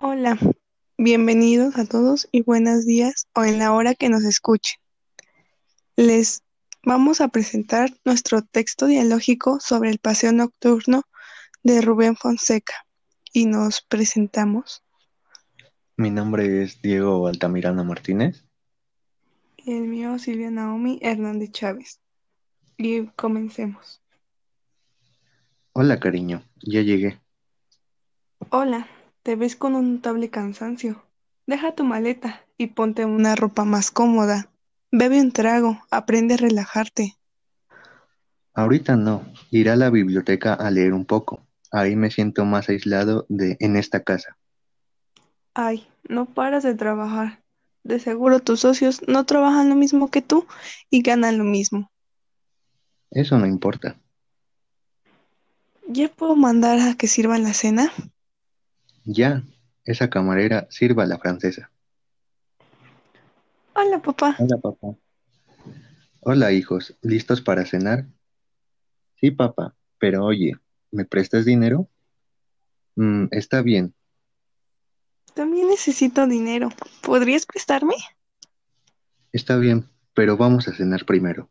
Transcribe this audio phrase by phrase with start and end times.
[0.00, 0.38] Hola,
[0.96, 4.78] bienvenidos a todos y buenos días o en la hora que nos escuchen.
[5.96, 6.44] Les
[6.84, 11.02] vamos a presentar nuestro texto dialógico sobre el paseo nocturno
[11.64, 12.86] de Rubén Fonseca
[13.32, 14.84] y nos presentamos.
[15.96, 18.44] Mi nombre es Diego Altamirano Martínez.
[19.56, 22.00] Y el mío Silvia Naomi Hernández Chávez.
[22.76, 24.00] Y comencemos.
[25.72, 27.20] Hola cariño, ya llegué.
[28.50, 28.86] Hola,
[29.28, 31.04] te ves con un notable cansancio.
[31.46, 34.48] Deja tu maleta y ponte una ropa más cómoda.
[34.90, 37.14] Bebe un trago, aprende a relajarte.
[38.54, 41.46] Ahorita no, iré a la biblioteca a leer un poco.
[41.70, 44.38] Ahí me siento más aislado de en esta casa.
[45.52, 47.42] Ay, no paras de trabajar.
[47.84, 50.46] De seguro tus socios no trabajan lo mismo que tú
[50.88, 51.90] y ganan lo mismo.
[53.10, 54.00] Eso no importa.
[55.86, 57.92] ¿Ya puedo mandar a que sirvan la cena?
[59.10, 59.42] Ya,
[59.86, 61.70] esa camarera sirva a la francesa.
[63.74, 64.36] Hola, papá.
[64.38, 64.88] Hola, papá.
[66.20, 68.04] Hola, hijos, ¿listos para cenar?
[69.18, 70.56] Sí, papá, pero oye,
[70.90, 71.88] ¿me prestas dinero?
[72.96, 73.94] Mm, está bien.
[75.32, 76.68] También necesito dinero.
[77.02, 77.94] ¿Podrías prestarme?
[79.32, 81.48] Está bien, pero vamos a cenar primero.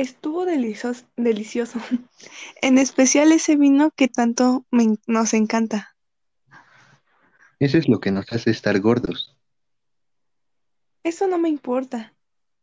[0.00, 1.78] Estuvo delicioso, delicioso.
[2.62, 5.94] En especial ese vino que tanto me- nos encanta.
[7.58, 9.36] Eso es lo que nos hace estar gordos.
[11.04, 12.14] Eso no me importa.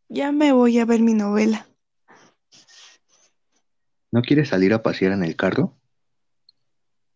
[0.09, 1.67] Ya me voy a ver mi novela.
[4.11, 5.77] ¿No quieres salir a pasear en el carro?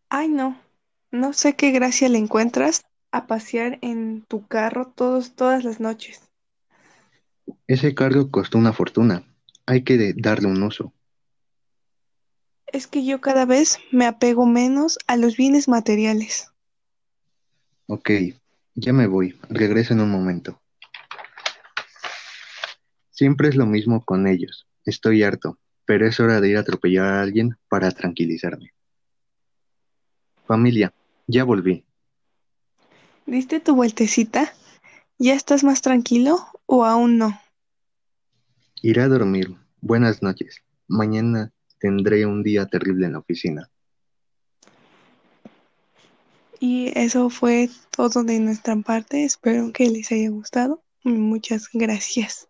[0.10, 0.56] Ay, no.
[1.10, 6.22] No sé qué gracia le encuentras a pasear en tu carro todos, todas las noches.
[7.66, 9.31] Ese carro costó una fortuna.
[9.66, 10.94] Hay que darle un uso.
[12.68, 16.52] Es que yo cada vez me apego menos a los bienes materiales.
[17.88, 18.10] Ok,
[18.76, 19.38] ya me voy.
[19.50, 20.62] Regreso en un momento.
[23.10, 24.68] Siempre es lo mismo con ellos.
[24.86, 28.74] Estoy harto, pero es hora de ir a atropellar a alguien para tranquilizarme.
[30.48, 30.94] Familia,
[31.28, 31.86] ya volví.
[33.26, 34.54] ¿Diste tu vueltecita?
[35.20, 37.40] ¿Ya estás más tranquilo o aún no?
[38.84, 39.56] Iré a dormir.
[39.80, 40.64] Buenas noches.
[40.88, 43.70] Mañana tendré un día terrible en la oficina.
[46.60, 49.24] Y eso fue todo de nuestra parte.
[49.24, 50.84] Espero que les haya gustado.
[51.04, 52.48] Muchas gracias.